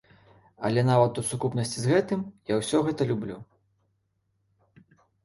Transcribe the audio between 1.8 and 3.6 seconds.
з гэтым я ўсё гэта люблю.